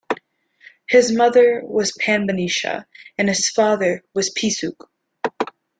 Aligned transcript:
His 0.89 1.11
mother 1.11 1.61
was 1.63 1.91
Panbanisha 1.95 2.85
and 3.19 3.29
his 3.29 3.51
father 3.51 4.03
was 4.15 4.31
P-suke. 4.31 4.89